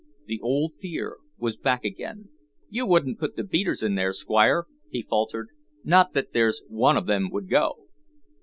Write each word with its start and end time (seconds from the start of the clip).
The 0.25 0.39
old 0.41 0.73
fear 0.81 1.17
was 1.37 1.57
back 1.57 1.85
again. 1.85 2.29
"You 2.71 2.87
wouldn't 2.87 3.19
put 3.19 3.35
the 3.35 3.43
beaters 3.43 3.83
in 3.83 3.93
there, 3.93 4.13
Squire?" 4.13 4.65
he 4.89 5.03
faltered; 5.03 5.49
"not 5.83 6.13
that 6.13 6.33
there's 6.33 6.63
one 6.69 6.97
of 6.97 7.05
them 7.05 7.29
would 7.29 7.47
go." 7.47 7.85